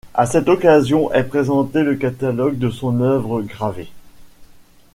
[0.15, 3.87] À cette occasion est présenté le catalogue de son œuvre gravé.